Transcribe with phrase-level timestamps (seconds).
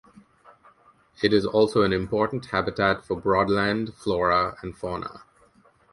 [1.21, 5.21] It is also an important habitat for broadland flora and fauna.